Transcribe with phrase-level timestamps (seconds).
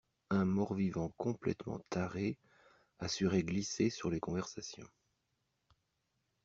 [0.31, 2.39] Un mort-vivant complètement taré
[2.97, 4.89] assurait glisser sur les conversations.